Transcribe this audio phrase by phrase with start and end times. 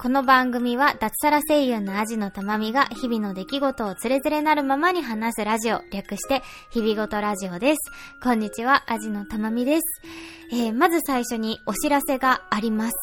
[0.00, 7.78] この番組は脱サラ声優のアジのたまみが日々の出来事をつれづれなるままに話すラジオ、略して日々ごとラジオです。
[8.22, 9.82] こんにちは、アジのたまみです。
[10.52, 12.94] えー、まず最初にお知らせがあります。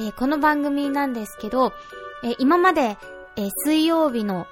[0.00, 1.74] えー、この番組なんですけど、
[2.24, 2.96] えー、今まで、
[3.36, 4.46] え水曜日の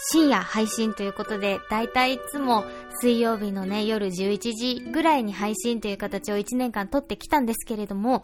[0.00, 2.64] 深夜配信ということで、だいたいいつも
[3.00, 8.22] 水曜日のね、夜11時ぐらいに配信という形を1年間とってきたんですけれども、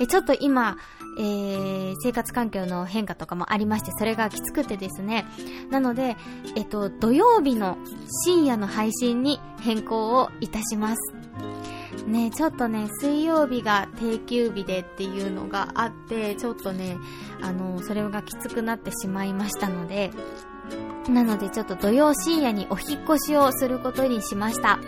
[0.00, 0.76] えちょっと今、
[1.18, 5.26] えー、生活環境の変化とかもありまして、それがきつくてですね。
[5.70, 6.16] なので、
[6.56, 7.78] えっと、土曜日の
[8.24, 11.18] 深夜の配信に変更をいたします。
[12.06, 16.96] ね、ちょっとね、水曜日が定休日でっていうのがあって、ちょっとね、
[17.42, 20.10] あの、それがきつくなってしまいましたので、
[21.08, 24.78] なのでちょっと土曜深夜にお引越しをすることにしました。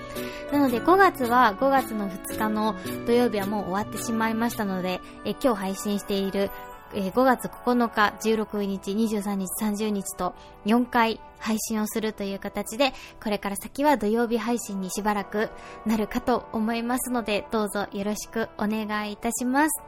[0.52, 2.74] なので5月は5月の2日の
[3.06, 6.50] 土曜日はもう終わってしまいましたので、え今日配信している
[6.92, 10.34] え5月9日、16日、23日、30日と
[10.66, 15.50] 4回配信をするという形で、これから先は土曜日配信にしばらく
[15.86, 19.82] なるかと思いますので、どうぞよろしくお願いいたします。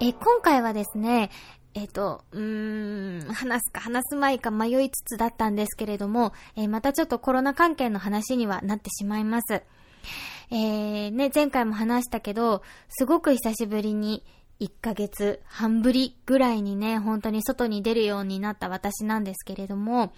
[0.00, 1.30] え今回はですね、
[1.78, 9.62] えっ、ー、と、うーん、話すか話すまいか迷いつつだったんですけれども、えー、またちょっとコロナ関係の話にはなってしまいます。
[10.50, 14.24] えー、ね、前回も話したけど、すごく久しぶりに
[14.58, 20.12] 1ヶ月半ぶりぐらいにね、本当に外に出るようになった私なんですけれども、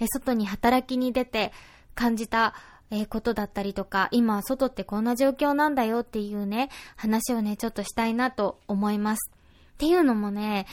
[0.00, 1.52] え外に働きに出て
[1.94, 2.54] 感じた
[2.90, 9.37] えことだったりとか、今外ってこんな状況なんだよっていうね、話をね、ちょっとしたいなと思います。
[9.78, 10.66] っていうのもね、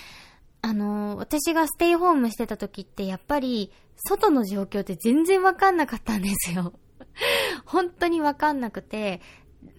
[0.63, 6.73] あの、私がステイホームしてた時ってやっぱり、外の状況って全然わかんなかったんですよ。
[7.65, 9.21] 本当にわかんなくて、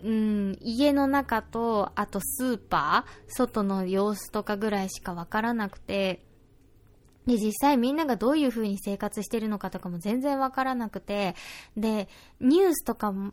[0.05, 6.25] うん、家の中と、あとスーパー、外の様子とかぐらいしかわからなくて、
[7.27, 11.35] で、実際みんながどういう風に生活してるのかとかも全然わからなくて、
[11.77, 13.33] で、ニュースとかも、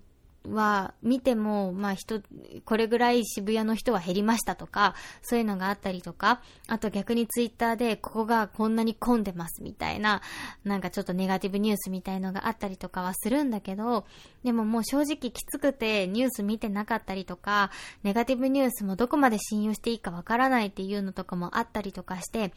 [0.49, 2.21] は見ても、まあ人、
[2.65, 10.21] これぐらい渋谷の人は減りましたとか、そういうのがあったりとか、あと逆にツイッターでここがこんなに混んでますみたいな、
[10.63, 14.05] なんかちょっとネガティブニュースみたいのがあったりとかはするんだけど、
[14.43, 17.71] でももう正直きつくてニュース見てなかったりとか、
[18.03, 22.53] ネガティブニュースもどこまで信用していいかわからないっていうのとかもあったりとかして、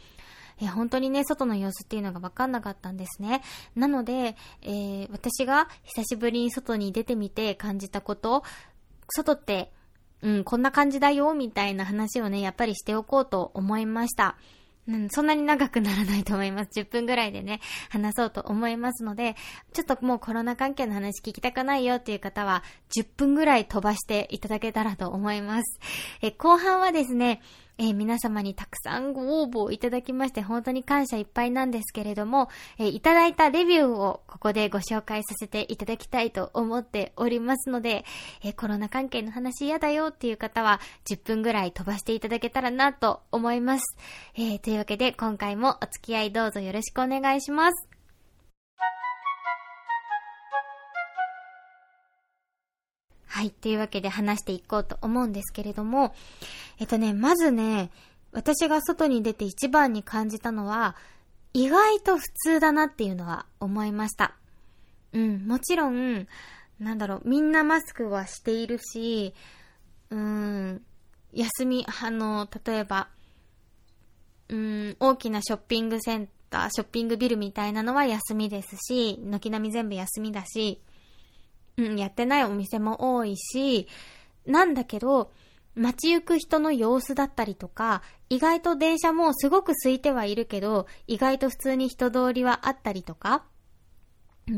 [0.60, 3.42] え本当にね、外の様子っていうのがわかんなかったんですね。
[3.74, 8.42] なので、えー、私が久しぶりに外に出てみて感じたこと、
[9.08, 9.72] 外って、
[10.22, 14.36] うん、こんな感じだよ、みたいな話をね、やっぱりしておこうと思いました。
[14.88, 16.70] うん、そんなに長くならないと思います。
[16.80, 19.34] 10分ぐらいでね、話そうと思いますので、
[19.72, 22.62] ちょっともうコロナ関係の話聞きたくないよっていう方は、
[22.96, 25.80] 10分ぐらい飛ばしていただけたらと思います。
[26.22, 27.42] え、後半はですね、
[27.78, 32.48] えー、皆様にたくさんご応募をいただきまして本当に感謝いっぱいなんですけれども、
[32.78, 38.04] えー、いただいたレビューをここでご紹介させていただきたいと思っておりますので、
[38.42, 43.96] えー、コロナ関係の話嫌だよっていう方は10分ぐらい飛ばしていただけたらなと思います。
[44.36, 47.95] えというわけで今回もお付き合いどうぞよろしくお願いします。
[53.36, 53.50] はい。
[53.50, 56.14] というわけで話していこうと思うんですけれども、
[56.80, 57.90] えっとね、まずね、
[58.32, 60.96] 私が外に出て一番に感じたのは、
[61.52, 64.32] 意外と普通だなっていうのは思いました。
[65.12, 66.26] うん、もちろん、
[66.80, 69.34] なんだろう、みんなマスクはしているし、
[70.08, 70.82] うーん、
[71.34, 73.08] 休み、あの、例えば、
[74.48, 80.80] うん、大きなショッピングセンター、ショッピングビルみたいなのは休みですし、軒並み全部休みだし、
[81.78, 83.88] うん、やってないお店も多いし、
[84.46, 85.32] なんだけど、
[85.74, 93.44] 街行く人の様子だったりとか、意外と電車もすごく空いてはいるけど、意外と普通に人通りはあったりとか、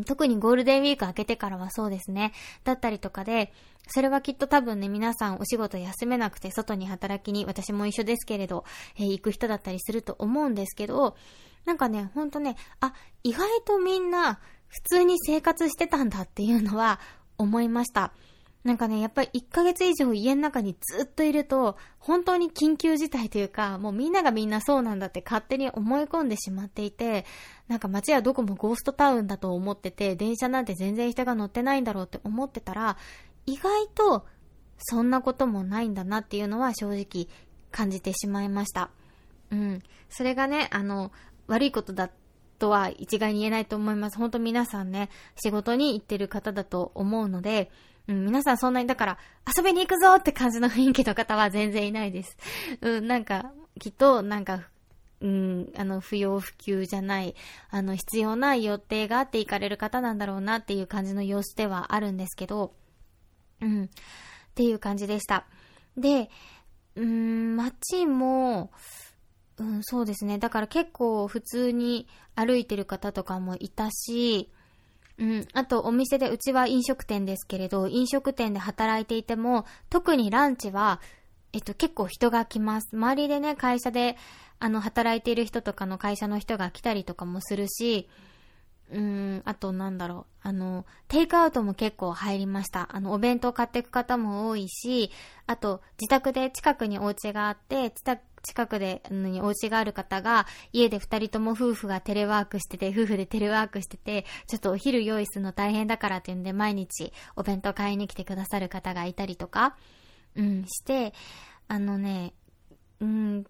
[0.06, 2.32] 特にゴールデンウィーク明けてからはそうですね。
[2.62, 3.52] だったりとかで、
[3.88, 8.64] それはきっと多分ね、皆さんお仕事休めなくて外に働きに、私も一緒ですけれど、
[8.96, 11.16] えー、行く人だったりすると思うんですけど、
[11.64, 12.92] なんかね、ほんとね、あ、
[13.24, 17.00] 意外とみんな普通に生活してたんだっていうのは
[17.36, 18.12] 思いました。
[18.64, 27.24] なんかね、やっぱり1ヶ月以上家の中にずっといると、本当に緊急事態というか、もうみんながみんなそうなんだって勝手に思い込んでしまっていて、
[27.68, 32.98] なんか街はどこもゴーストタウンだと思ってて、電車なんて全然人が乗ってないんだろうって思ってたら、
[33.46, 34.26] 意外と
[34.76, 37.28] そんなこともないんだなっていうのは正直
[37.70, 38.90] 感じてしまいました。
[39.50, 39.82] うん。
[40.10, 41.12] それがね、あの、
[41.46, 42.10] 悪いことだ
[42.58, 44.18] とは一概に言えないと思います。
[44.18, 47.70] 本当皆さんね、仕事に行ってる方だと思うので、
[48.08, 49.18] うん、皆さんそんなに、だから、
[49.56, 52.36] 遊びに行くぞって感じの雰囲気の方は全然いないです。
[52.80, 54.62] うん、なんか、きっと、なんか、
[55.20, 57.34] うん、あの、不要不急じゃない、
[57.70, 62.72] あの、必要な予定があって行かれる方なんだろうなっていう感じの様子ではあるんですけど、
[63.60, 63.88] うん、っ
[64.54, 65.46] ていう感じでした。
[65.96, 66.30] で、
[66.94, 68.70] うん、街も、
[69.58, 70.38] うん、そうですね。
[70.38, 74.50] だから結構普通に歩いてる方とかもいたし、
[75.18, 75.48] うん。
[75.52, 81.00] あと、お店で、うちは飲食店ですけれど、飲食店で働いていても、特にランチは、
[81.52, 82.90] えっと、結構人が来ます。
[82.94, 84.16] 周りでね、会社で、
[84.60, 88.08] あの、働いている人とかの会社の人が来たりとかもするし、
[88.90, 90.48] うーん、あとなんだろう。
[90.48, 92.88] あの、テイクアウトも結構入りました。
[92.92, 95.10] あの、お弁当買っていく方も多いし、
[95.46, 97.90] あと、自宅で近くにお家があって、
[98.42, 109.76] 近くで、にお家がある方が、家で二人とも夫婦がテレワークしてて、夫婦でテレワークしてて、ちょっとお昼用意するの大変だからっていうんで、毎日お弁当買いに来てくださる方がいたりとか、
[110.36, 111.14] うん、して、
[111.66, 112.32] あのね、
[113.00, 113.44] うん、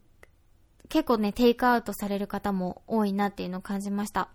[0.88, 4.31] 結構ね、テイクアウトされる方も多いなっていうのを感じました。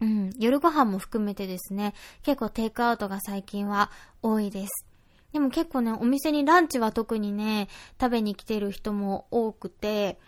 [0.00, 3.90] うん、夜ご飯も含めてですね、結構テイクアウトが最近は
[4.22, 4.87] 多いです。
[5.32, 7.68] でも結構ね、お店にランチは特にね、
[8.00, 10.18] 食べに来てる人も多くて、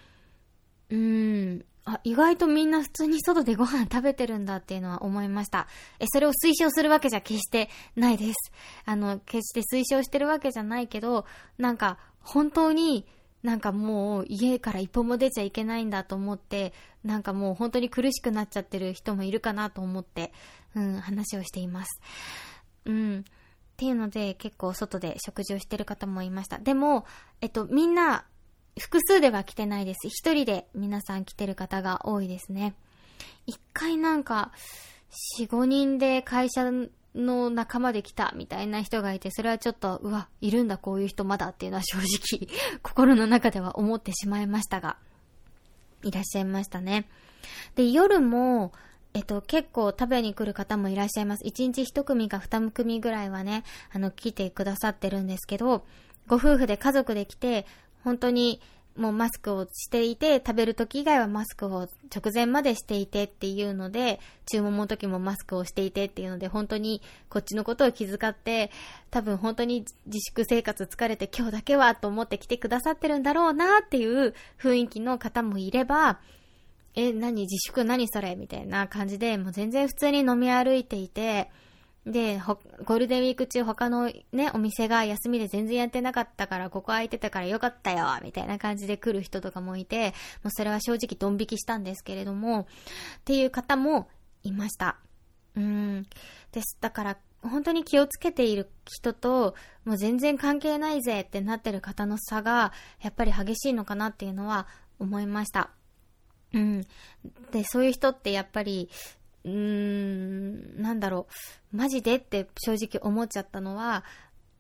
[0.91, 5.67] うーん、あ、意外とみんな普通に外でご飯食べてるんだっていうのは思いました。
[5.99, 8.53] え、それを推奨するわけじゃ決してないです。
[8.85, 11.25] あの、決して推奨してるわけじゃないけど、
[11.59, 13.07] なんか、本当に、
[13.43, 20.33] なんかもう家から一歩も出ちゃいけないんだと思って、なんかもう本当に苦しくなっちゃってる人もいるかなと思って、
[20.75, 22.01] うん、話をしています。
[22.85, 23.25] うん。
[23.81, 26.59] っていうので、結構外で食事をしてる方もいました。
[26.59, 27.07] でも、
[27.41, 28.27] えっと、みんな、
[28.79, 30.09] 複数では来てないです。
[30.09, 32.75] 一人で皆さん来てる方が多いですね。
[33.47, 34.53] 一回なんか、
[35.39, 36.71] 四五人で会社
[37.15, 42.49] の仲間で来たみたいな人がいて、それはちょっと、うわ、いるんだ、こういう人まだっていうのは正直、
[42.85, 44.99] 心の中では思ってしまいましたが、
[46.03, 47.09] いらっしゃいましたね。
[47.77, 48.73] で、夜も、
[49.13, 51.45] えっと、結構食べに来る方もいらっしゃいます。
[51.45, 55.85] 1日1組か2組ぐらいはね、あの、来てくださってるんですけど、
[56.29, 57.67] ご夫婦で家族で来て、
[58.05, 58.61] 本当に
[58.97, 64.21] もうマスクをしていて、食べる時以外はマスクを直前までしていてっていうので、
[64.51, 68.71] 注文の時もマスクをしていてっていうので、本当にこっちのことを気遣って、
[69.11, 76.21] 多分本当に自粛生活疲れて今日だけはと思って来てくださってるんだろうなっていう雰囲気の方もいれば、
[76.95, 78.35] え、何自粛何それ？
[78.37, 81.51] みたいな感じで、もう全然普通に飲み歩いていて、
[82.07, 92.67] で、ゴールデンウィーク中他のね、お店が休みで全然やってなかったから、ここ空いてたからよかったよみたいな感じで来る人とかもいて、もうそれは正直ドン引きしたんですけれども、っ
[93.25, 94.09] ていう方も
[94.43, 94.97] いました。
[95.57, 96.07] うん。
[96.53, 96.79] です。
[96.81, 99.55] だから、本当に気をつけている人と、
[99.85, 102.73] もう全然関係ないぜってなってる方の差が、
[103.03, 104.67] やっぱり激しいのかなっていうのは
[104.99, 105.71] 思いました。
[106.53, 106.83] うん。
[107.53, 108.89] で、そういう人ってやっぱり、
[109.45, 111.27] うーん、なんだろ
[111.73, 114.05] う、マジでって正直思っちゃったのは、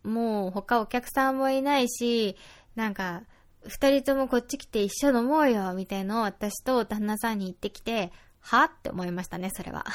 [0.02, 2.36] もう他お客さんもいないし、
[2.74, 3.22] なんか、
[3.66, 8.10] 二人ともこっち来て一緒飲もうよ、みたいのを私と旦那さんに言ってきて、
[8.40, 9.84] はって思いましたね、それは。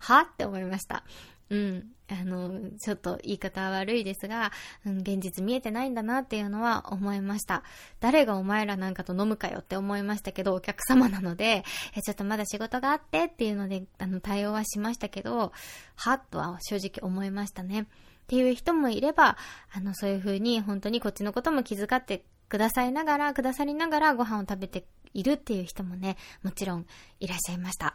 [0.00, 1.04] はって思いました。
[1.50, 1.90] うん。
[2.08, 4.52] あの、ちょっと言い方悪いですが、
[4.84, 7.64] うん、現実見えてないんだなっていうのは思いました。
[7.98, 11.64] 誰がお前らなんかと飲むかよって思いましたけど、お客様なので、
[11.96, 15.52] え、ちょっとまだ仕事があってっていうので、あの、対応はしましたけど、
[15.96, 17.82] はっとは正直思いましたね。
[17.82, 17.86] っ
[18.28, 19.36] ていう人もいれば、
[19.72, 26.86] あの、そういう風に本当にこっちのことも気遣ってくださいながら、くださりながらご飯を食べているっていう人もね、もちろん
[27.20, 27.88] いらっしゃいました。
[27.88, 27.92] っ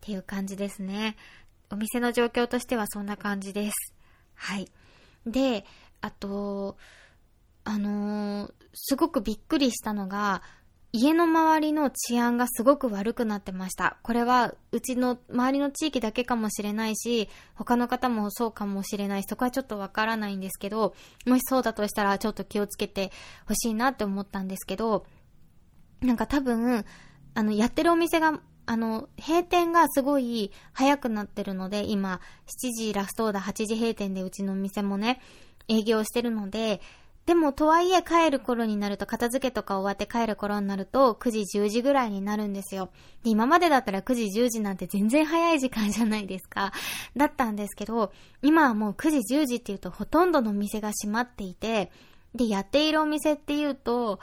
[0.00, 1.16] ていう感じですね。
[1.72, 3.94] お店の状況としてはそんな感じです。
[4.34, 4.68] はい。
[5.26, 5.64] で、
[6.00, 6.76] あと、
[7.64, 10.42] あのー、すごくびっくりしたのが、
[10.92, 13.96] 家の周りの治安がすごく悪くなってました。
[14.02, 23.10] これは、うちの周りの地域だけかもしれないし、他の方もそうかもしれないし、そこはちょっとわからないんですけど、もしそうだとしたらちょっと気をつけて
[23.46, 25.06] ほしいなって思ったんですけど、
[26.02, 26.84] なんか多分、
[27.34, 35.20] あの、やってるお店があの、閉店がすごい早くなってるので、今、7時ラストオーダー8時閉店でうちの店もね、
[35.68, 36.80] 営業してるので、
[37.26, 42.90] でも、とはいえ帰る頃になると、片付けとか終わって帰る頃になると、9時10時ぐらいになるんですよ。
[43.22, 46.72] で、今までだったら9時10時なんて全然早い時間じゃないですか。
[47.16, 51.92] だったんですけど、今はもう9時10時っていうと、ほとんどの店が閉まっていて、
[52.34, 54.18] で、やっているお店っていうと、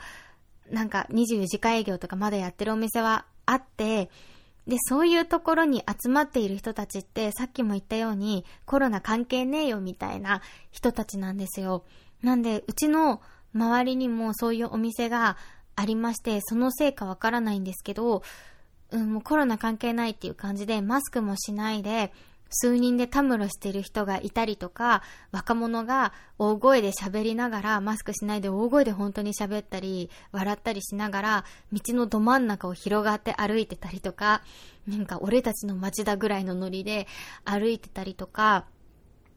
[0.70, 4.10] なんか24時間営業とかまだやってるお店はあって、
[4.70, 11.84] で、そういうところに集まっている人たちって、さっきも言ったように、コロナ関係ねえよみたいな人たちなんですよ。
[12.22, 13.20] なんで、うちの
[13.52, 15.36] 周りにもそういうお店が
[15.74, 18.22] ありまして、そのせいかわからないんですけど、
[18.92, 22.12] うん、もうコロナ関係ないっていう感じで、マスクもしないで、
[22.50, 34.42] 数人でたむろしてる人がいたりとか、若者が大声で喋りながら、マスクしないで大声で本当に喋ったり、笑ったりしながら、道のど真ん中を広がって歩いてたりとか、
[34.88, 37.06] なんか俺たちの街だぐらいのノリで
[37.44, 38.66] 歩いてたりとか、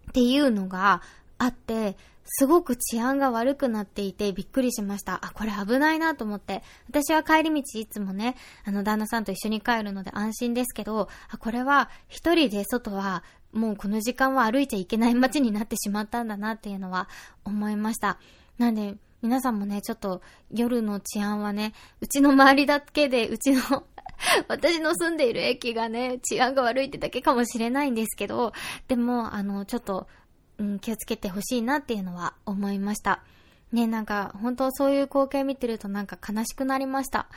[0.09, 1.01] っていうのが
[1.37, 5.19] あって、すごく治安が悪くなっていてびっくりしました。
[5.23, 6.63] あ、これ危ないなと思って。
[6.89, 17.07] 私は帰り道いつもね、あの旦那さんと一緒に帰るので安心ですけど、あ、これは一人で外はもうこの時間は歩いちゃいけない街になってしまったんだなっていうのは
[17.45, 18.17] 思いました。
[18.57, 23.85] なんで、皆さんもね、ちょっと夜の治安はね、うちの周りだけで、うちの
[24.49, 28.53] 私の住んでいる駅がね、治安が悪いってだけかもしれないんですけど、
[28.87, 30.07] でも、あの、ちょっと、
[30.57, 33.23] うん、気をつけてほしいなっていうのは思いました。
[33.71, 37.27] ね、なんか、本当そういう光景見てるとなんか悲しくなりました。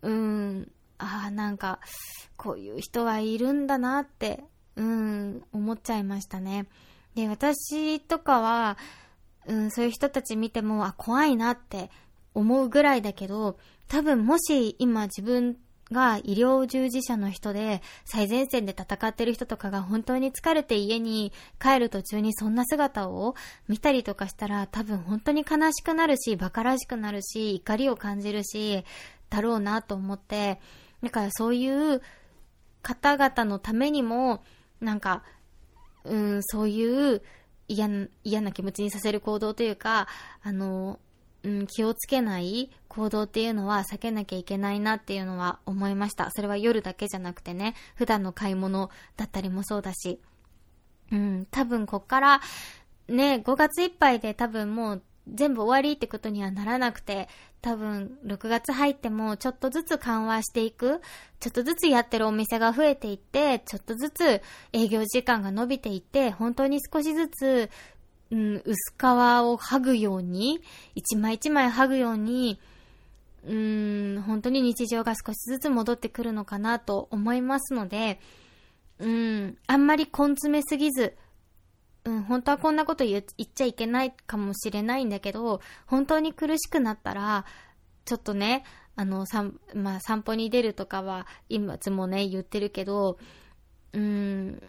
[0.00, 1.80] うん、ああ、なんか、
[2.36, 4.42] こういう人はいるんだなって、
[4.76, 6.66] うん、思っちゃいましたね。
[7.14, 8.78] で、私とかは、
[9.46, 11.90] うん、そういう人たち見ても、あ、怖いなって
[12.34, 15.58] 思うぐらいだけど、多分もし今自分
[15.90, 23.34] が医療従事者の人で最前線で戦ってる人とかが本当に疲れて家に帰る途中にそんな姿を
[23.68, 28.84] 見たりとかしたら多分本当に悲しくなるし、馬鹿らしくなるし、怒りを感じるし、
[29.30, 30.60] だろうなと思って、
[31.02, 32.02] だからそういう
[32.82, 34.42] 方々のためにも、
[34.80, 35.22] なんか、
[36.04, 37.22] うん、そういう
[37.68, 40.08] 嫌な気持ちにさせる行動というか、
[40.42, 40.98] あの、
[41.44, 46.30] うん、気をつけない行動っていうのは避けなきゃいけないなっていうのは思いました。
[46.30, 50.20] それは夜だけじゃなくてね、普段の買い物だったりもそうだし。
[51.10, 52.40] うん、多分こっから、
[53.08, 57.28] ね、5月いっぱいで多分もう全部終わりってことにはならなくて、
[57.60, 61.00] 多分6月入ってもちょっとずつ緩和していく、
[61.38, 67.70] ちょっとずつやってるお店が増えていって、ちょっとずつ営業時間が伸びていって、本当に少しずつ
[68.32, 70.62] うん、薄皮を剥ぐように、
[70.94, 72.58] 一枚一枚剥ぐように、
[73.44, 78.20] うん、本当に日常が少しずつ戻ってくるのかなと思いますので、
[78.98, 81.14] うん、あんまり根詰めすぎず、
[82.04, 83.24] うん、本当はこんなこと言っ
[83.54, 87.44] ちゃいけないかもしれないんだけど、本当に苦しくなったら、
[88.06, 88.64] ちょっとね、
[88.96, 93.18] あの、散、まあ、散歩に出るとかは、今いつもね、言ってるけど、
[93.92, 94.62] うん、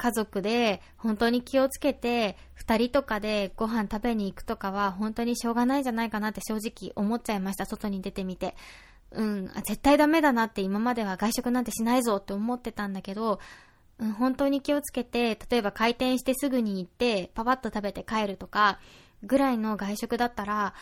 [0.00, 7.66] 家族で本当に気をつけて、二人とかでご飯食べに行くとかは本当にしょうがないんじゃないかなって正直思っちゃいました。
[7.66, 8.56] 外に出てみて。
[9.12, 13.40] うん、絶対ダメだなって今までは外食なんてしないぞって思ってたんだけど、
[13.98, 18.78] うん、本当に気をつけて、例えば開店してすぐに行って、パパッと食べて帰るとか、
[19.22, 20.72] ぐらいの外食だったら、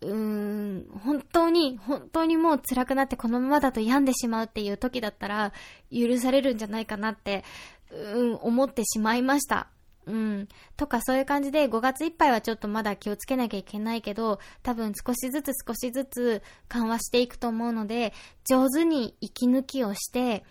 [0.00, 5.52] うーん、本当に、本当にもう辛くなってこのままだと病んでしまうっていう時だったら、
[5.92, 7.44] 許されるんじゃないかなって、
[7.90, 9.68] うん、思ってしまいました。
[10.06, 10.48] うん。
[10.76, 18.12] とかそういう感じで5月いっぱいはちょっとまだ気をつけなきゃいけないけど、多分少しずつ少しずつ緩和していくと思うので、
[18.44, 20.44] 上手に息抜きをして、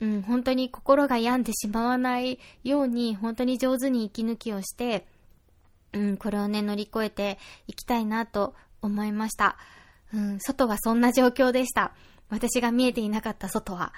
[0.00, 5.06] うん、本当に心が病んでしまわないように、本当に上手に息抜きをして、
[5.92, 9.56] うん、これをね、乗り越えていきたいなと思いました。
[10.14, 11.92] うん、外はそんな状況でした。
[12.30, 13.92] 私が見えていなかった外は。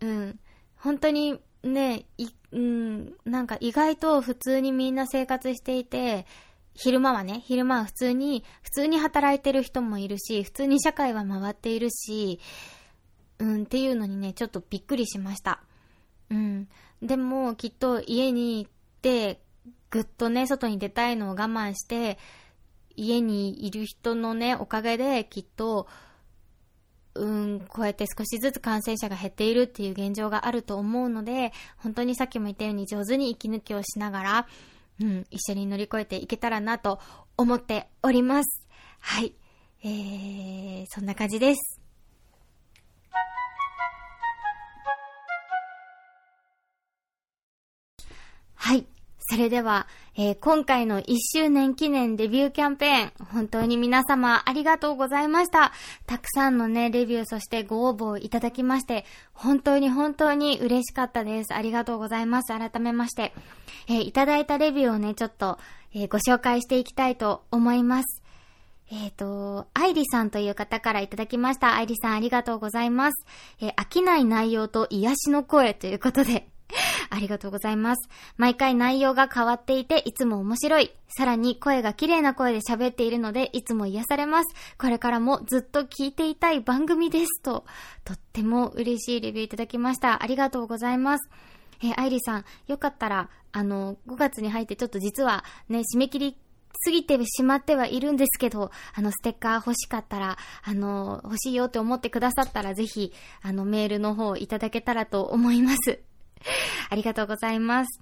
[0.00, 0.38] うん、
[0.76, 6.26] 本当にね、い、うん、なんか意外と普通にみんな生活していて、
[6.74, 12.40] 昼間はね、昼間は普通に、普通に働いてる人もいるし、普通に社会は回っているし、
[13.38, 15.62] うん、っていうのにね、ちょっとびっくりしました。
[16.30, 16.68] うん。
[17.02, 18.70] でも、きっと家に行っ
[19.02, 19.40] て、
[19.90, 22.18] ぐっとね、外に出たいのを我慢して、
[22.96, 25.86] 家にいる人のね、おかげで、きっと、
[27.14, 34.46] うん、こうやって少しずつ感染者が減っているっていう現状があると思うので、本当にさっきも言ったように上手に息抜きをしながら、
[35.00, 37.00] うん、一緒に乗り越えていけたらなと
[37.36, 38.66] 思っております。
[39.00, 39.34] はい。
[39.84, 41.80] えー、そんな感じです。
[48.54, 48.86] はい。
[49.30, 49.86] それでは、
[50.16, 55.72] えー、今回の1周年記念デビューキャンペーン、本当に皆様ありがとうございました。
[56.06, 61.54] たくさんのね、レビューそしてご応募いただきまして、本当に本当に嬉しかったです。
[61.54, 62.48] ありがとうございます。
[62.48, 63.32] 改めまして。
[63.88, 65.58] えー、いただいたレビューをね、ちょっと、
[65.94, 68.22] えー、ご紹介していきたいと思います。
[68.90, 71.74] えっ、ー、と、愛理さんという方からいただきました。
[71.74, 73.24] 愛理さんありがとうございます。
[73.60, 76.51] えー、飽きない内容と癒しの声ということで、
[77.10, 78.08] ありがとうございます。
[78.36, 80.92] 毎回内容が変わっていて、いつも面白い。
[81.08, 84.54] さらに声が綺麗な声で喋っているので、いつも癒されます。
[84.78, 87.42] これからもずっと聞いていたい番組です。
[87.42, 87.64] と、
[88.04, 90.22] とっても嬉しいレビューいただきました。
[90.22, 91.30] ありがとうございます。
[91.82, 96.36] えー、愛理さん、よかったら、あの、5月に入ってちょっと実はね、締め切り
[96.84, 103.12] 過ぎてしまってはいるんですけど、あの、ステッカー欲しかったら、あの、欲しいよって思ってくださったら、ぜひ、
[103.42, 106.00] あの、メールの方いただけたらと思います。
[106.90, 108.00] ありがとうございます。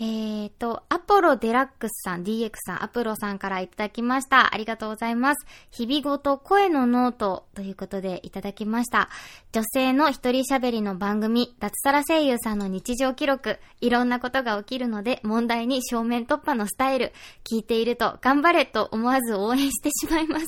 [0.00, 4.52] えーと、アポロデラックスさん、DX さん、アプロさんからいただきました。
[4.52, 5.46] ありがとうございます。
[5.70, 9.08] 日々ごと声のノートということでいただきました。
[9.52, 17.12] 女性の一人喋りの番組、脱サラ声優さんの日常記録、いろんなことが起きるので問題に正面突破のスタイル、
[17.44, 20.46] 聞いていると頑張れと思わず応援してしまいます。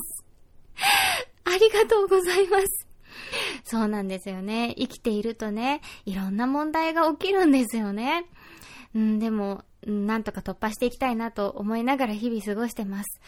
[1.45, 2.86] ありがとうございます。
[3.63, 4.73] そうなんですよね。
[4.77, 8.25] 生きているとね、いろんな問題が起きるんですよね。
[8.95, 13.21] うん、でも、なんとか突破していきたいなと思いながら日々過ごしてます。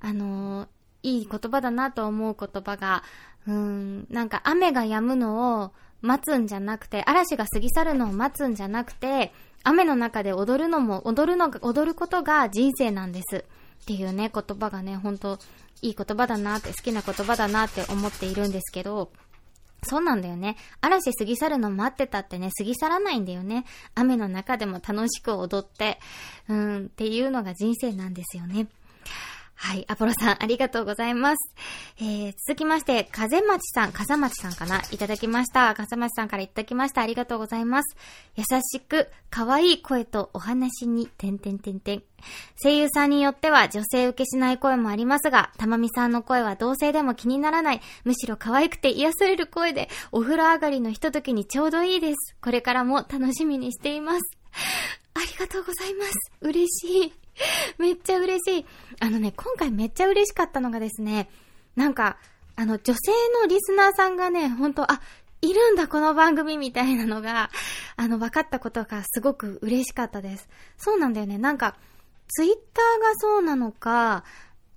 [0.00, 0.68] あの、
[1.02, 3.02] いい言葉だなと思う言葉が、
[3.46, 9.32] うん、なんか雨が止むのを待つんじゃなくて、嵐が過ぎ去るのを待つんじゃなくて、
[9.64, 13.44] 雨の中で踊るのも、踊るのが、踊ることが人生なんです。
[13.82, 15.38] っていうね、言葉がね、ほんと
[15.82, 19.10] いい言葉だなって、好きな言葉だなって思っているんですけど、
[19.84, 20.56] そうなんだよね。
[20.80, 23.64] 嵐過ぎ去るの待ってたってね、過ぎ去らないんだよね。
[23.94, 26.00] 雨の中でも楽しく踊って、
[26.48, 28.66] うん、っていうのが人生なんですよね。
[29.60, 29.84] はい。
[29.88, 31.54] アポロさん、ありがとうございます。
[31.98, 34.82] えー、続きまして、風町さん、風町さんかな？
[34.92, 35.74] いただきました。
[35.74, 37.02] 風町さんからいただきました。
[37.02, 37.96] ありがとうございます。
[38.36, 42.04] 優しく、可愛い声とお話に、てんてんてんてん。
[42.62, 52.36] 声優さんによっては女性受けしない声もありますが、たまみさんの声は同性でも気にならない、むしろ可愛くて癒される声で、お風呂上がりのひとときにちょうどいいです。
[52.40, 54.20] これからも楽しみにしています。
[55.14, 56.12] ありがとうございます。
[56.42, 57.12] 嬉しい。
[57.78, 58.66] めっちゃ嬉しい。
[59.00, 61.30] あのね、今回めっちゃ嬉しかったのがですね、
[61.76, 62.18] なんか、
[62.56, 65.00] あの、女性のリスナーさんがね、ほんと、あ、
[65.40, 67.50] いるんだ、この番組みたいなのが、
[67.96, 70.48] あの、分かったことがすごく嬉しかったです。
[70.76, 71.38] そうなんだよね。
[71.38, 71.76] なんか、
[72.28, 74.24] ツイッターがそうなのか、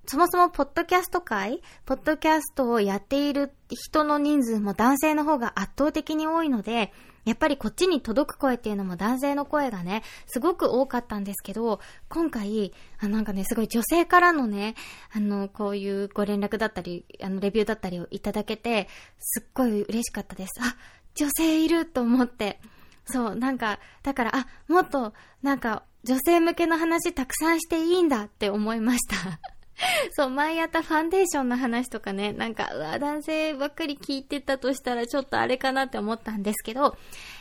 [0.06, 6.92] そもそもポッドキャスト界ポッドキャストをやっている人の人数も男性の方が圧倒的に多いので、
[7.24, 14.74] やっぱりこっちに届く声っていうのも男性の声がね、すごく多かったんですけど、今回、あなんかね、すごい女性からのね、
[15.12, 20.50] あの、こういうご連絡だったり、あの、レビューだったりをいただけて、すっごい嬉しかったです。
[20.60, 20.76] あ、
[21.14, 22.60] 女性いると思って。
[23.04, 29.51] そう、なんか、だから、あ、もっと、なんか、女性向けの話たくさんしていいんだって思いました。
[30.12, 36.96] そう、前やったファンデーションの話とかね、なんか、うわ、男性ばっかり聞いてたとしたらちょっとあれかなって思ったんですけど、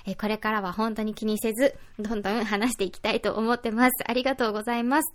[0.06, 4.04] えこれからは本当に気にせず、どんどん話していきたいと思ってます。
[4.08, 5.14] ありがとうございます。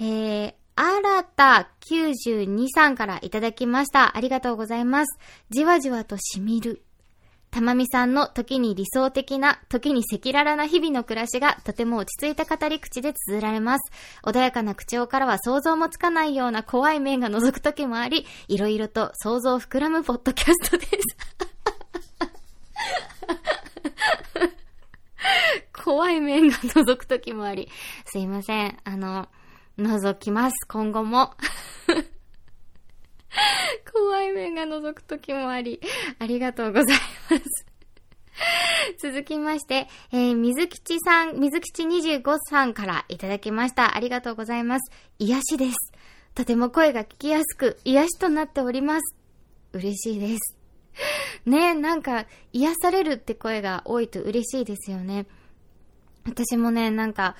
[0.00, 4.16] えー、新た92さんからいただきました。
[4.16, 5.18] ありがとうございます。
[5.50, 6.83] じわじわと染みる
[7.54, 13.92] たまみさんの時に理想的な、時に赤裸々な日々の暮らしがとても落ち着いた語り口で綴られます。
[14.24, 20.90] 穏やかな口調からは想像もつかないような怖い面が覗く時もあり、いろいろと想像膨らむポッドキャストです。
[25.84, 27.68] 怖い面が覗く時もあり、
[28.06, 28.80] すいません。
[28.82, 29.28] あの、
[29.78, 30.56] 覗きます。
[30.66, 31.34] 今後も。
[33.92, 35.80] 怖い面が覗く時もあり、
[36.18, 36.98] ありがとうござい
[37.30, 37.74] ます。
[38.98, 43.96] 続きまして、えー、水吉さん、水吉25さんからいただきました。
[43.96, 44.90] ありがとうございます。
[45.18, 45.92] 癒しです。
[46.34, 49.16] とても声が聞きやすく、癒しとなっております。
[49.72, 50.56] 嬉しいです。
[51.46, 55.26] ねなんか、癒されるって声が多いと嬉しいですよね。
[56.24, 57.36] 私もね、なんか、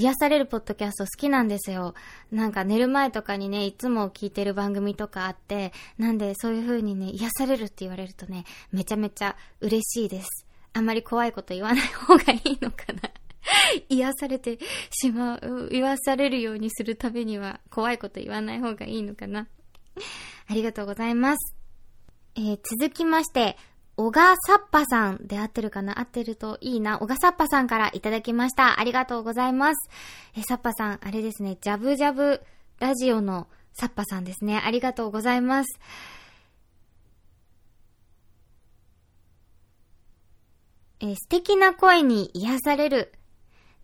[0.00, 1.94] 癒されるポッドキャスト好きなんですよ。
[2.32, 10.46] なんか寝る前とかにね、いつも聞いてる番組とかあって、なんでそういう風にね、癒されるって言われるとね、めちゃめちゃ嬉しいです。
[10.72, 13.10] あんまり怖いこと言わない方がいいのかな。
[13.90, 14.58] 癒されて
[14.90, 19.48] しまう、癒されるようにするためには怖いこと言わない方がいいのかな。
[20.48, 21.54] ありがとうございます。
[22.36, 23.58] えー、続きまして、
[24.00, 25.98] 小賀サッパさんで合ってるかな？
[25.98, 26.98] 合ってるといいな。
[27.00, 28.80] 小賀サッパさんからいただきました。
[28.80, 29.90] ありがとうございます。
[30.34, 32.40] え、サッパさん、あれですね、ジャブジャブ
[32.78, 34.58] ラジオのサッパさんですね。
[34.64, 35.78] ありがとうございます。
[41.00, 43.12] え素敵な声に癒される。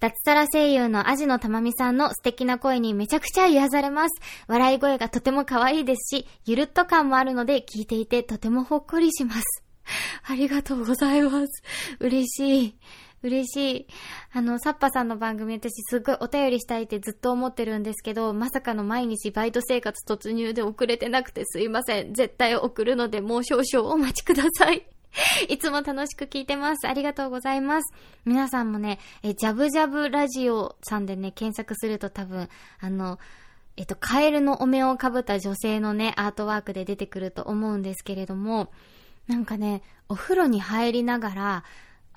[0.01, 4.19] 脱サラ声優のアジのたまみさんの素敵な声にめちゃくちゃ癒されます。
[4.49, 9.43] 笑い声がとても可愛いですし、ゆるっと感もあるので聞いていてとてもほっこりします。
[10.29, 11.62] ありがとうございます。
[12.01, 12.79] 嬉しい。
[13.22, 13.87] 嬉しい。
[14.33, 22.14] あの、サッパさんの番組私すっごいお便りしたいってずっと思ってるんですけど、まさかの毎日バイト生活突入で遅れてなくてすいません。
[22.14, 24.87] 絶対送るのでもう少々お待ちください。
[25.49, 26.87] いつも楽しく聞いてます。
[26.87, 27.94] ありがとうございます。
[28.25, 32.49] 皆さんもね、え、ジャブジャブラジオさんでね、検索すると多分、
[32.81, 33.18] あの、
[33.77, 38.70] えっと、カエルのお面をかぶった女性のね、アートワークで出てくると思うんですけれども、
[39.27, 41.65] なんかね、お風呂に入りながら、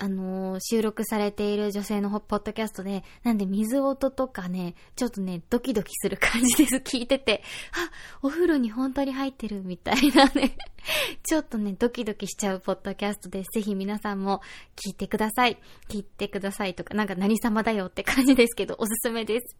[0.02, 6.76] あのー、収録されている女性のポッドキャストで、なんで水音とかね、ちょっとね、ドキドキする感じです。
[6.86, 7.44] 聞いてて、
[7.74, 7.92] あ、
[8.22, 10.56] お風呂に本当に入ってるみたいなね、
[11.28, 13.48] ちょっとね、ドキドキしちゃうポッドキャストです。
[13.56, 14.42] ぜひ皆さんも
[14.78, 15.58] 聞いてください。
[15.90, 19.58] 聞いてくださいとか、なんか何様だよって感じですけど、おすすめです。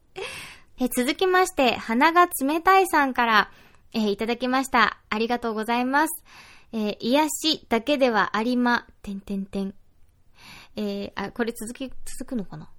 [0.80, 3.52] え続きまして、鼻が冷たいさんから、
[3.92, 5.02] え、いただきました。
[5.10, 6.24] ありがとうございます。
[6.72, 9.74] えー、癒しだけではありま、てんてんてん。
[10.76, 12.70] えー、あ、これ続き、続くのかな？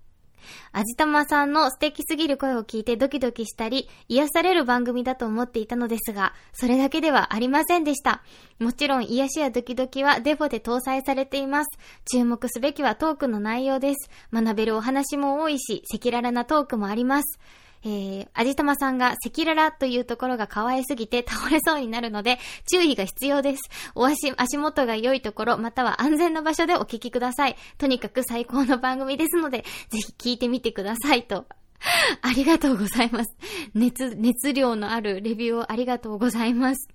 [0.72, 8.22] あじたまさんの素敵すぎる声を聞いてドキドキしたり、癒される番組だと思っていたのですが、それだけではありませんでした。
[8.58, 11.78] もちろん癒しやドキドキはデフォで搭載されています。
[12.10, 14.10] 注目すべきはトークの内容です。
[14.32, 17.38] 学べるお話も多いし、赤裸々なトークもあります。
[17.82, 22.38] えー、あじたまさんが赤裸々というところが可愛すぎて倒れそうになるので、
[22.70, 23.62] 注意が必要です。
[23.94, 27.56] お足、足元が良いところ、または安全な場所でお聞きください。
[27.78, 31.46] とにかく最高の番組ですので、ぜひ聞いてみてくださいと。
[32.22, 33.34] ありがとうございます。
[33.74, 36.88] 熱、熱量のあるレビューをありがとうございます。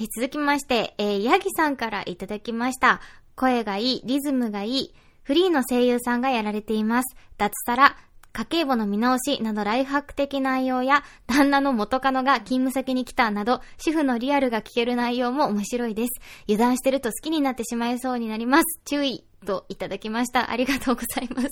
[0.00, 3.00] え続きまして、えー、ヤギさんからいただきました。
[3.34, 7.16] 声がいい、リズムがいい、フリーの声優さんがやられています。
[7.36, 7.96] 脱サラ、
[8.38, 16.10] 家計簿の見直しなどライフハック的内容や、旦那の元カノが勤務先に来たなど、主婦のリアルが聞ける内容も面白いです。
[16.48, 18.80] 油断してると好きになってしまいそうになります。
[18.84, 20.52] 注意といただきました。
[20.52, 21.48] ありがとうございます。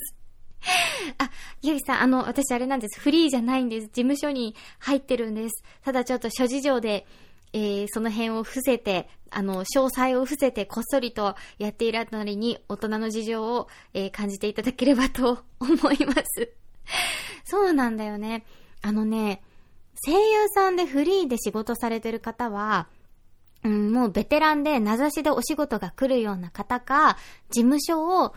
[1.18, 1.28] あ、
[1.60, 3.00] ゆいさん、あの、私あれなんです。
[3.00, 3.86] フリーじゃないんです。
[3.88, 5.64] 事務所に入ってるんです。
[5.82, 7.04] ただちょっと諸事情で、
[7.52, 16.65] えー、その辺を伏せて、あの、詳細を伏せてこっそりとやっているあたりに大人の事情を、えー、感じていただければと思います。
[17.44, 18.44] そうなんだよね。
[18.82, 19.42] あのね、
[20.04, 22.88] 声優さんでフリーで仕事されてる方は、
[23.64, 27.16] うん、もうベテランで名指しでお仕事が来るような方か、
[27.50, 28.34] 事務所を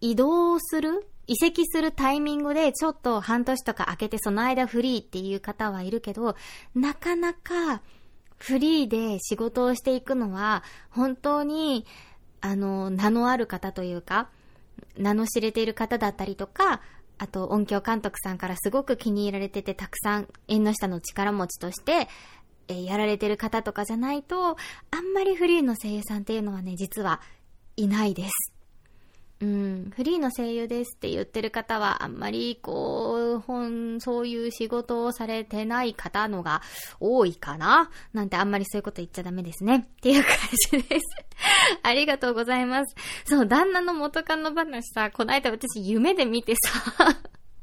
[0.00, 6.36] 移動する移籍するタイミングでちょっと半年とか空けてその間フリーっていう方はいるけど、
[6.74, 7.82] なかなか
[8.36, 11.84] フリーで仕事をしていくのは本当に
[12.40, 14.28] あの、名のある方というか、
[14.96, 16.80] 名の知れている方だったりとか、
[17.18, 22.08] あと音響監督さんからすごく気に入られてて、たくさん縁の下の力持ちとして、
[22.68, 24.54] えー、やられてる方とかじゃないと、あ
[25.00, 27.20] んまりフリーの声優さんっていうのはね、実は
[27.76, 28.52] いないです。
[29.40, 36.62] うん、フリーの声優ですって言ってる方は、あんまり、こう、本、そういう仕事をされてない方のが
[37.00, 37.90] 多いかな？
[38.12, 39.86] なんてあんまりそういうこと言っちゃダメですね。
[39.96, 40.32] っていう感
[40.70, 41.04] じです。
[41.82, 42.94] ありがとうございます。
[43.24, 47.16] そう、旦那の元カノ話さ、この間私夢で見てさ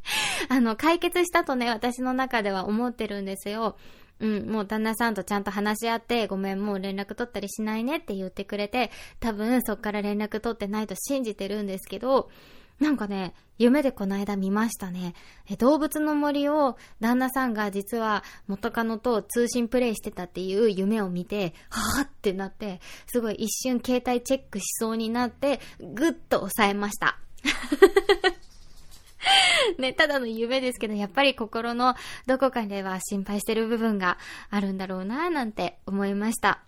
[0.49, 3.77] あの、解決したとね、私の中では思ってるんですよ。
[4.19, 12.29] うん、もう旦那さんとちゃんと話し合って、ごめん、もう連絡取ったりしないねって言ってくれて、多分そっから連絡取ってないと信じてるんですけど、
[12.79, 15.13] なんかね、夢でこの間見ましたね。
[15.49, 27.17] え動物の森を旦那さんが実は元カノと通信プレイしてたっていう夢を見て、はぁってなって、すごい一瞬携帯チェックしそうになって、ぐっと抑えました。
[29.79, 31.95] ね、ただの夢ですけど、やっぱり心の
[32.27, 34.17] どこかでは心配してる部分が
[34.49, 36.59] あるんだろうなぁ、なんて思いました。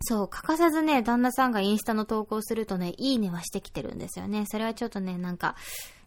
[0.00, 4.44] そう、欠かさずね、旦那さんがインスタの投稿するとね、いいねはしてきてるんですよね。
[4.46, 5.56] それはちょっとね、なんか、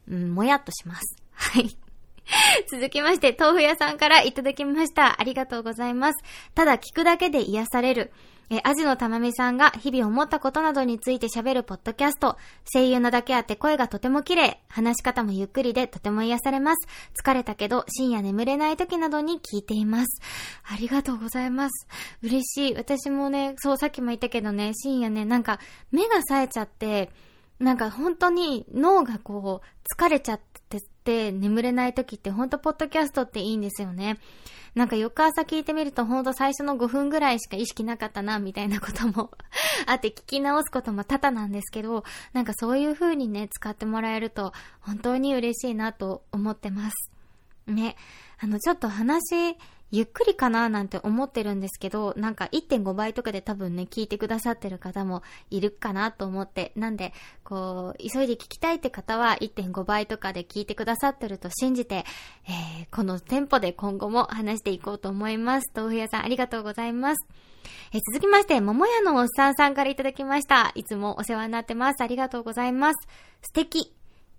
[0.09, 1.17] うん、もやっとします。
[1.33, 1.77] はい。
[2.71, 5.19] 続きまして、豆腐屋さんからいただきました。
[5.19, 6.23] ありがとうございます。
[6.53, 8.11] ただ聞くだけで癒される。
[8.49, 12.37] え、アジのたまみさんが日々思ったことなどについて喋るポッドキャスト。
[12.71, 14.61] 声優なだけあって声がとても綺麗。
[14.69, 16.87] 話し方もゆっくりでとても癒されます。
[17.21, 20.21] 疲れたけど深夜眠れない時などに聞いています。
[20.63, 21.87] ありがとうございます。
[22.21, 22.73] 嬉しい。
[22.75, 25.59] 私もね、そうさっきも言ったけどね、深夜ね、なんか
[25.91, 27.11] 目が冴えちゃって、
[27.59, 34.19] なんか本当に脳がこう疲れちゃっってって眠れない時ってほんとポッドキャストっていいんですよね。
[34.75, 39.31] なんか翌朝聞いてみるとほんと最初の5分ぐらいしか意識なかったな、みたいなことも
[39.87, 42.03] あって聞き直すことも多々なんですけど、
[42.33, 44.51] なんかそういう風にね、使ってもらえると
[44.81, 47.11] 本当に嬉しいなと思ってます。
[47.65, 47.95] ね。
[48.39, 49.57] あの、ちょっと話、
[49.91, 62.03] ゆっくりかななんて思ってるんですけど、なんか1.5倍とかで多分ね、聞いてくださってる方もいるかなと思って、なんで、こう、急いで聞きたいって方は1.5倍とかで聞いてくださってると信じて、
[62.47, 65.71] えー、このテンポで今後も話していこうと思います。
[65.73, 67.25] 豆腐屋さんありがとうございます。
[67.93, 70.73] えー、続きまして、桃屋のおっさんさんからいただきました。
[70.75, 72.01] いつもお世話になってます。
[72.01, 73.07] ありがとうございます。
[73.41, 73.93] 素敵。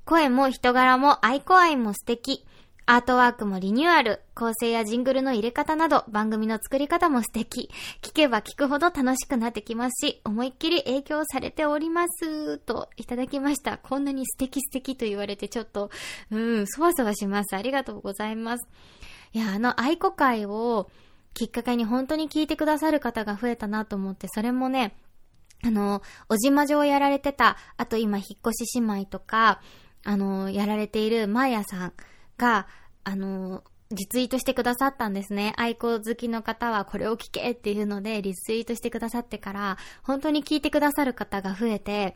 [0.05, 2.45] 声も人柄も愛子愛も素敵。
[2.91, 7.69] アートワークもリニューアル、構成やジングルの入れ方など、番組の作り方も素敵。
[8.01, 12.57] 聞けば聞くほど楽しくなってきますし、思いっきり影響されております。
[12.57, 13.77] と、いただきました。
[13.77, 15.91] こんなに素敵素敵と言われてちょっと、
[16.31, 17.55] うん、そわそわします。
[17.57, 18.67] ありがとうございます。
[19.35, 20.91] いや、あの愛子会を
[21.35, 24.97] きっかけに本当に聞いてくださる方が増えたなと思って、それもね、
[25.63, 29.61] あの、おじまじをやられてた、あと今引っ越し姉妹とか、
[30.05, 31.93] あの、やられているマーヤさん、
[32.39, 32.67] が、
[33.05, 35.55] あの、リツイートしてくださったんですね。
[35.57, 42.15] 愛好好きの方はこれを聞けっていうのでリツイートしてくださってから、本当に聞いてくださる方が増えて、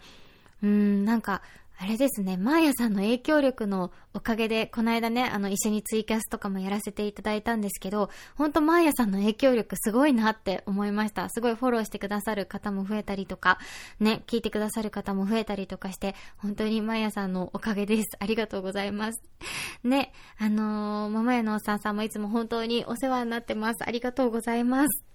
[0.62, 1.42] うーん、なんか、
[1.82, 11.28] あれですね、マーヤさんの影響力のおかげで、この間ね、あの、一緒にツイキャスとかもやらせていただいたんですけど、ほんとマーヤさんの影響力すごいなって思いました。
[11.28, 13.58] すごいフォローしてくださる方も増えたりとか、
[13.98, 18.10] ね、聞いてくださる方も増えたりとかして、本当にマーヤさんのおかげです。
[18.20, 19.20] ありがとうございます。
[19.82, 23.82] ね、あのー、桃屋のおっさんさんもいつも本当にお世話になってます。
[23.84, 25.11] ありがとうございます。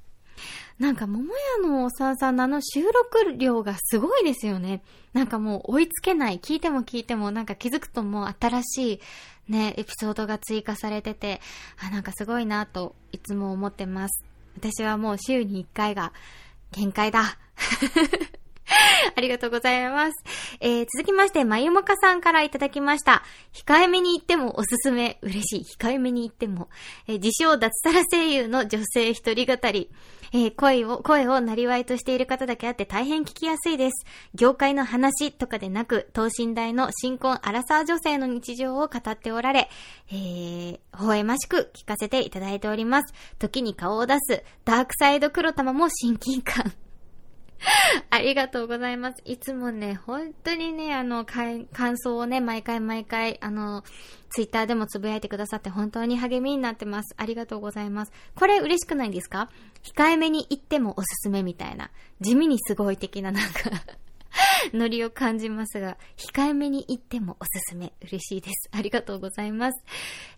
[0.80, 1.26] なんか、桃
[1.64, 4.82] 屋のおさんさんのあの収録量がすごいですよね。
[5.14, 6.40] なんかもう追いつけない。
[6.40, 9.02] 聞いても聞いてもなんか気づくともう新しい
[9.50, 11.42] ね、エピソードが追加されてて、
[11.80, 14.24] あ、なんかすごいなといつも思ってます。
[14.58, 16.12] 私はもう週に1回が
[16.72, 17.38] 限界だ。
[19.16, 20.14] ありがとうございます。
[20.60, 23.24] えー、続きまして、まゆもかさんからいただきました。
[23.54, 25.18] 控えめに言ってもおすすめ。
[25.22, 25.66] 嬉しい。
[25.80, 26.70] 控えめに言っても。
[27.08, 29.90] えー、自称脱サラ声優の女性一人語り。
[30.34, 34.06] えー、声を、声をなりわいとしている方だけあって大変聞きやすいです。
[34.34, 39.70] 業界の話とかでなく、等身大の新婚アラサー女性の日常を語っておられ、
[40.10, 43.14] えー、微笑ましく聞かせていただいております。
[43.40, 46.74] 時に顔を出す、ダークサイド黒玉も親近感。
[48.10, 49.22] ありがとうございます。
[49.26, 51.68] いつもね、本当にね、あの、感
[51.98, 53.84] 想をね、毎回毎回、あの、
[54.30, 57.16] ツイッターでもつぶやいてくださって本当に励みになってます。
[57.18, 58.12] ありがとうございます。
[58.36, 59.50] これ嬉しくないんですか？
[59.84, 61.92] 控えめに言ってもおすすめみたいな。
[62.20, 63.72] 地味にすごい的ななんか
[64.74, 67.94] ノリを感じますが、控えめに言ってもおすすめ。
[68.02, 68.70] 嬉しいです。
[68.72, 69.84] ありがとうございます。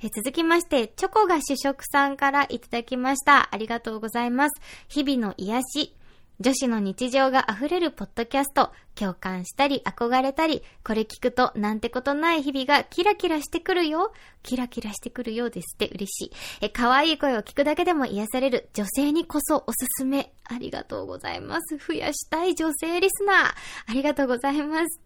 [0.03, 3.49] え続きまして、チョコが主食さんからいただきました。
[3.51, 4.61] ありがとうございます。
[4.87, 5.95] 日々の癒し、
[6.41, 14.13] 女子の日常が溢れるポッドキャスト、共感したり憧れたり、これ聞くとなんてことない日々がキラキラしてくるよ。
[14.41, 16.31] キラキラしてくるようですって嬉しい。
[16.61, 20.31] え、可愛い声を聞くだけでも癒される女性にこそおすすめ。
[20.45, 21.77] ありがとうございます。
[21.77, 23.53] 増やしたい女性リスナー。
[23.87, 25.01] ありがとうございます。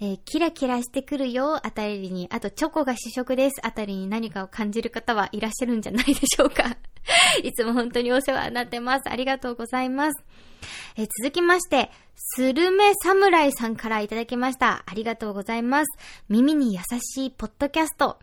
[0.00, 6.76] えー、キラキラしてくるよあたりに、あとチョコが主食ですあたりに何かを感じる方はいらっしゃるんじゃないでしょうか。
[7.42, 9.08] いつも本当にお世話になってます。
[9.08, 10.24] ありがとうございます。
[10.96, 14.84] え、続きまして、スルメ侍さんからいただきました。
[14.86, 15.98] ありがとうございます。
[16.28, 18.18] 耳に優しいポッドキャスト。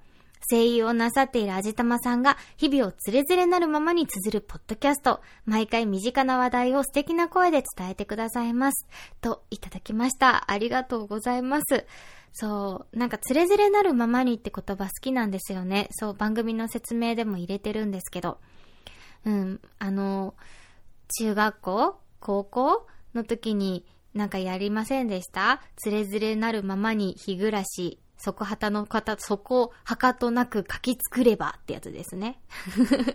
[0.49, 5.21] 声優をなさっている味玉さんが日々をつれづれなるままに綴るポッドキャスト。
[5.45, 8.87] 毎回身近な話題を素敵な声で伝えてくださいます。
[9.21, 10.49] といただきました。
[10.49, 11.85] ありがとうございます。
[12.31, 15.89] そう、なんかつれづれなるままにって言葉好きなんですよね。
[15.91, 18.39] そう、番組の説明でも入れてるんですけど。
[19.25, 20.35] うん、あの、
[21.19, 25.61] 中学校高校の時になんかやりませんでした？
[25.77, 32.41] つれづれなるままに日暮らしそこはたの方、そこはかとなく書き作ればってやつですね。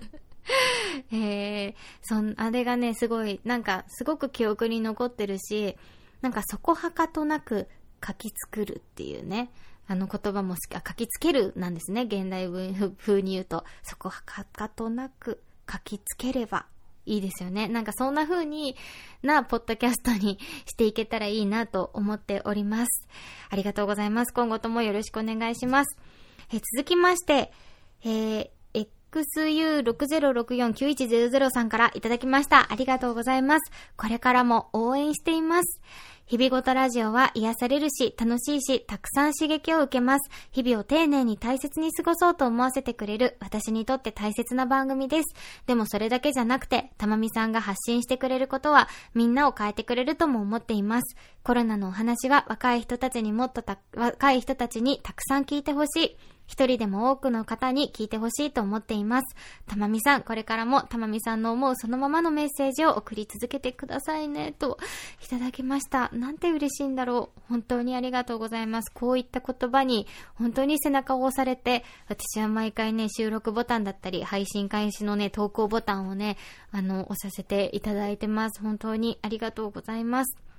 [1.12, 5.76] えー、そん、あれがね、すごい、なんか、すごく記憶に残ってるし、
[6.22, 7.68] なんか、そこはかとなく
[8.06, 9.50] 書き作るっていうね、
[9.86, 13.64] あの言葉も好き、あ、書きつけるなんですね、現代文風に言うと。
[13.82, 16.66] そこはかとなく書きつければ
[17.06, 17.68] いいですよね。
[17.68, 18.76] なんかそんな風に
[19.22, 23.08] なポッドキャストにしていけたらいいなと思っております。
[23.50, 24.32] ありがとうございます。
[24.32, 25.96] 今後ともよろしくお願いします。
[26.52, 27.52] え続きまして、
[28.04, 28.50] えー
[29.14, 32.72] XU60649100 さんからいただきました。
[32.72, 33.70] ありがとうございます。
[33.96, 35.80] これからも応援しています。
[36.26, 40.30] 日々ごとラジオは癒されるし、楽しいし、たくさん刺激を受けます。
[40.52, 45.34] 日々を丁寧に大切に過ごそうと思わせてくれる、私にとって大切な番組です。
[45.66, 51.14] でもそれだけじゃなくて、たまみさんが発信してくれることは、みんなを変えてくれるとも思っています。
[51.42, 56.16] コロナのお話は若い人たちにもっとた、若い人たちにたくさん聞いてほしい。
[56.46, 59.36] 一人でも多くの方に聞いてほしいと思っています。
[59.66, 64.78] たまみさん、これからもたまみさんの思うそのままのメッセージを送り続けてくださいね、と
[65.24, 66.10] いただきました。
[66.12, 67.40] なんて嬉しいんだろう。
[67.48, 68.90] 本当にありがとうございます。
[68.92, 76.36] こういった言葉に本当に背中を押されて、私は毎回ね、収録ボタンだったり、配信開始のね、投稿ボタンをね、
[76.70, 78.60] あの、押させていただいてます。
[78.60, 80.53] 本当にありがとうございます。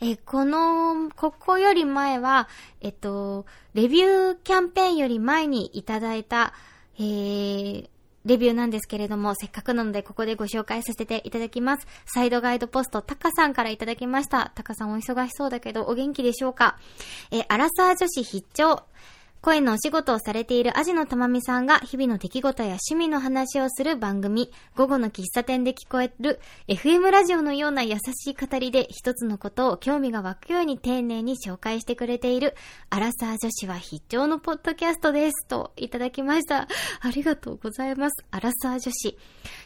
[0.00, 2.48] えこの、ここより前は、
[2.80, 6.52] えっと、レビューキャンペーンより前にいただいた、
[6.98, 7.88] えー、
[8.26, 11.86] レビューなんですけれども、せっかくなのでここでご紹介させていただきます。
[12.04, 14.52] サイドガイドポスト、タカさんからいただきました。
[14.54, 16.78] タカさんお忙しそうだけど、お元気でしょうか？
[17.30, 18.82] えアラサー女子必聴。
[19.42, 32.54] 声のお仕事をされているアジのたまみさんが日々の出来事や趣味の話をする番組、午後の喫茶店で聞こえる FM ラジオのような優しい語りで一つのことを興味が湧くように丁寧に紹介してくれている
[32.90, 35.46] アラサー女子は必聴のポッドキャストです。
[35.46, 36.68] といただきました。
[37.00, 38.22] ありがとうございます。
[38.30, 39.18] アラサー女子。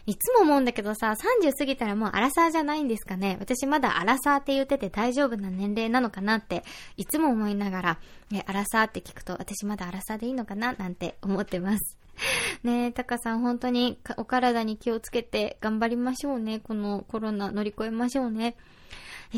[0.06, 3.38] いつも思うんだけどさ、30過ぎたらもうアラサーじゃないんですかね。
[3.40, 6.62] 私まだアラサーって言ってて大丈夫な年齢なのかなって、
[6.96, 7.98] いつも思いながら、
[8.38, 11.98] え、アラサーって聞くと、私まだアラサーでいいのかななんて思ってます。
[12.62, 16.60] ねえ、タカさん本当にお体に気をつけて頑張りましょうね。
[16.60, 18.56] このコロナ乗り越えましょうね。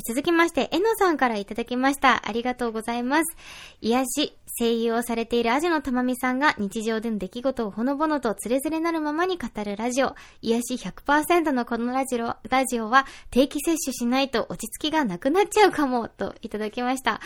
[0.02, 2.28] 続きまして、えのさんからいただきました。
[2.28, 3.36] ありがとうございます。
[3.80, 10.14] 癒し、声優をされているアジのたまみさんが日常での出来事をほのぼのとつれづれなるままに語るラジオ。
[10.42, 17.20] 癒し100%のこのラジオ、ラジオは定期摂取しないと落ち着きがなくなっちゃうかも、といただきました。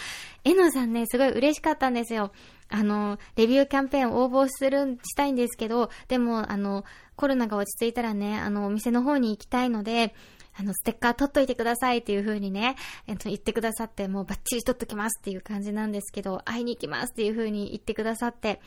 [0.45, 2.33] えのさんね、すごい嬉しかったんですよ。
[2.69, 6.85] あの、レビューキャンペーン応募する、したいんですけど、でも、あの、
[7.17, 10.15] コロナが落ち着いたらね、あの、お店の方に行きたいので、
[10.61, 18.61] あの、ステッカー取っといてくださいっていう風にね、えっと、言ってくださって、もうバッチリ取っときますっていう感じなんですけど、会いに行きますっていう風に言ってくださって、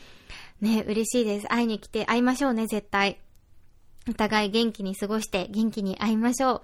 [0.60, 1.46] ね、嬉しいです。
[1.46, 3.18] 会いに来て、会いましょうね、絶対。
[4.08, 6.62] お互い元気に過ごして、元気に会いましょう。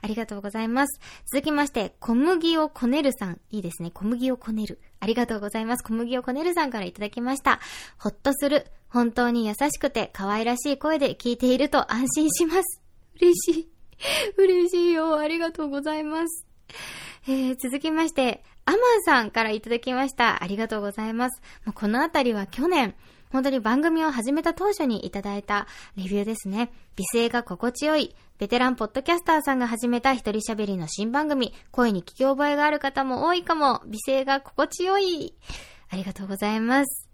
[0.00, 1.00] ありがとうございます。
[1.32, 3.40] 続きまして、小麦をこねるさん。
[3.50, 3.90] いいですね。
[3.90, 4.80] 小麦をこねる。
[5.00, 5.82] ありがとうございます。
[5.82, 7.60] 小麦をこねるさんからいただきました。
[7.98, 8.66] ほっとする。
[8.88, 12.80] 本当に優しくて可愛らしい声で聞いていると安心します。
[13.20, 13.71] 嬉しい。
[14.36, 15.18] 嬉しいよ。
[15.18, 16.46] ありがとうございます。
[17.28, 20.42] えー、続きまして、アマンさんからいただきました。
[20.42, 21.40] ありがとうございます。
[21.64, 22.94] もうこのあたりは去年、
[23.30, 26.70] 本当に番組を始めた当初にいただいたレビューですね。
[26.96, 35.34] 美声が心地よい、ベテランポッドキャスターさんが始めた一人喋りの新番組、声に聞き覚えがある方も多いかも、美声が心地よい。
[35.88, 37.08] ありがとうございます。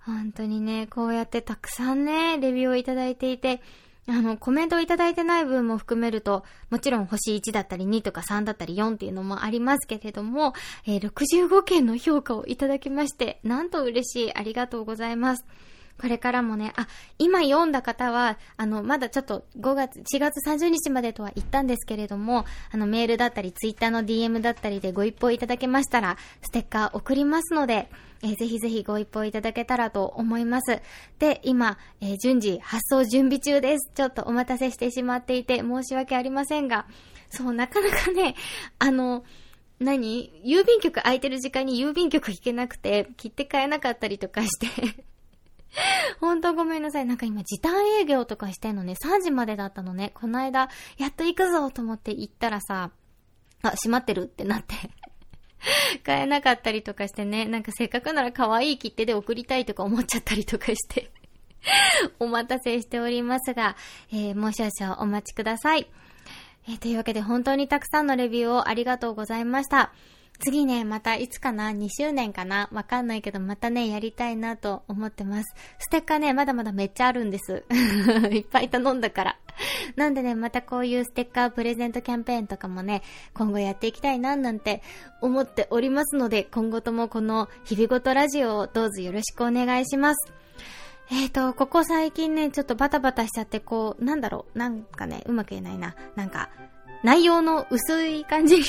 [0.00, 3.60] 本当にね、こうやってたくさんね、レビューをいただいていて、
[4.08, 10.54] あの、コメントをいただいてない分も含めると、もちろん星1だったり2とか3だったり4っていうのもありますけれども、
[10.86, 14.34] えー、65件の評価をいただきまして、なんと嬉しい。
[14.34, 15.44] ありがとうございます。
[16.00, 16.86] これからもね、あ、
[17.18, 27.90] 今読んだ方は、あの、まだちょっと5月、4月30日までとは言ったんですけれども、あの、メールだったり、ツイッターの DM だったりでご一報いただけましたら、ステッカー送りますので、
[28.22, 30.80] えー、ぜひぜひご一報いただけたらと思います。
[31.18, 33.90] で、今、えー、順次発送準備中です。
[33.94, 36.86] ちょっとお待たせしてしまっていて申し訳ありませんが、
[37.30, 38.34] そう、なかなかね、
[38.78, 39.24] あの、
[39.78, 40.32] 何？
[40.44, 45.04] 郵便局空いてる時間に郵便局行けなくて、切って買えなかったりとかして
[46.20, 47.06] ほんとごめんなさい。
[47.06, 50.10] なんか今時短営業とかしてんのね、3時までだったのね。
[50.14, 52.90] この間、やっと行くぞと思って行ったらさ、
[53.62, 54.74] あ、閉まってるってなって
[56.08, 61.10] 買えなかったりとかしてね、なんかせっかくなら可愛い切手で送りたいとか思っちゃったりとかして
[62.18, 63.76] お待たせしておりますが、
[64.10, 65.86] えー、もう少々お待ちください。
[66.66, 69.92] えー、というわけで本当にたくさんのレビューをありがとうございました。
[70.38, 72.70] 次ね、またいつかな ?2 周年かな？
[72.72, 75.54] わかんないけど、またね、やりたいなと思ってます。
[75.78, 77.64] ステッカーね、まだまだめっちゃあるんです。
[78.32, 79.38] いっぱい頼んだから。
[79.96, 83.02] なんでね、またこういうステッカープレゼントキャンペーンとかもね、
[83.34, 84.82] 今後やっていきたいな、なんて
[85.20, 90.32] 思っておりますので、今後ともこの日々ごとラジオをどうぞよろしくお願いします。
[91.10, 95.94] えーと、ここ最近ね、ちょっとバタバタしちゃって、こう、なんだろう、なんかね、うまく言えないな。
[96.16, 96.50] なんか、
[97.02, 98.68] 内容の薄い感じにね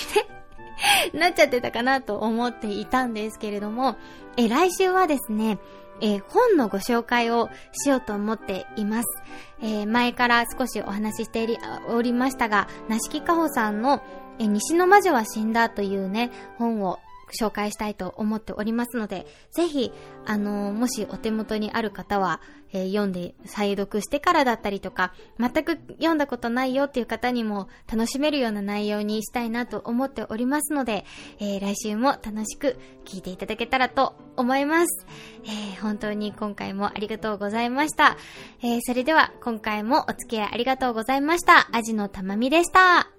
[1.13, 3.98] なっちゃってたかなと思っていたんですけれども、
[4.37, 5.58] え、来週はですね、
[6.02, 9.23] え本のご紹介をしようと思っています。
[9.62, 11.45] えー、前から少しお話しして
[11.89, 14.02] おりましたが、なしきかほさんの
[14.39, 17.00] え西の魔女は死んだというね、本を
[17.34, 19.92] 紹介したいと思っておりますので、ぜひ、
[20.25, 31.06] あの、もしお手元にある方は、えー、読んで再読してからだったりとか、全く読んだことないよっていう方にも楽しめるような内容にしたいなと思っておりますので、
[31.40, 35.06] えー、来週も楽しく聞いていただけたらと思います。
[35.46, 38.17] え、本当に今回もありがとうございました。
[38.62, 41.69] え、それでは今回もお付き合いありがとうございました。
[41.71, 43.19] アジのたまみでした。